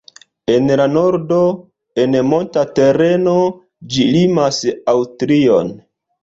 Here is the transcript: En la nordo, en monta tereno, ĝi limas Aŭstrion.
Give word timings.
En 0.51 0.69
la 0.79 0.85
nordo, 0.93 1.41
en 2.03 2.17
monta 2.29 2.63
tereno, 2.79 3.35
ĝi 3.93 4.07
limas 4.17 4.63
Aŭstrion. 4.95 5.71